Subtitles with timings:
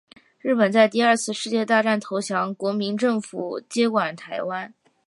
[0.39, 4.73] 日本在第二次世界大战投降，国民政府接管台湾。